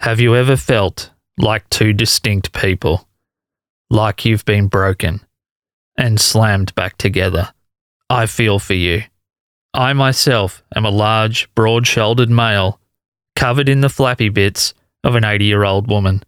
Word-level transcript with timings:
Have 0.00 0.20
you 0.20 0.36
ever 0.36 0.56
felt 0.56 1.10
like 1.38 1.68
two 1.70 1.92
distinct 1.92 2.52
people? 2.52 3.08
Like 3.90 4.24
you've 4.24 4.44
been 4.44 4.68
broken 4.68 5.20
and 5.96 6.20
slammed 6.20 6.72
back 6.76 6.96
together? 6.98 7.52
I 8.08 8.26
feel 8.26 8.60
for 8.60 8.74
you. 8.74 9.02
I 9.74 9.92
myself 9.94 10.62
am 10.74 10.84
a 10.84 10.90
large, 10.90 11.52
broad 11.56 11.84
shouldered 11.84 12.30
male, 12.30 12.80
covered 13.34 13.68
in 13.68 13.80
the 13.80 13.88
flappy 13.88 14.28
bits 14.28 14.72
of 15.02 15.16
an 15.16 15.24
80 15.24 15.44
year 15.44 15.64
old 15.64 15.88
woman. 15.88 16.22